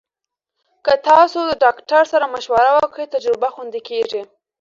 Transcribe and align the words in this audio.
که 0.85 0.93
تاسو 1.09 1.39
د 1.49 1.51
ډاکټر 1.63 2.03
سره 2.13 2.25
مشوره 2.33 2.71
وکړئ، 2.79 3.05
تجربه 3.15 3.47
خوندي 3.53 3.81
کېږي. 3.89 4.21